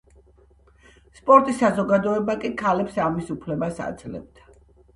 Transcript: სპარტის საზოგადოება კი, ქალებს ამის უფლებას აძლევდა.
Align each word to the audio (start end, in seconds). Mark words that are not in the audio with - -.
სპარტის 1.17 1.59
საზოგადოება 1.65 2.37
კი, 2.45 2.53
ქალებს 2.63 2.99
ამის 3.07 3.31
უფლებას 3.39 3.87
აძლევდა. 3.91 4.53